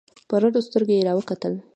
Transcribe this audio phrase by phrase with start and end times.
[0.29, 1.53] په رډو سترگو يې راوکتل.